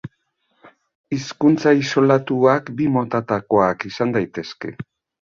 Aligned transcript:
Hizkuntza 1.17 1.75
isolatuak 1.81 2.75
bi 2.81 2.91
motatakoak 2.99 3.89
izan 3.95 4.19
daitezke. 4.21 4.79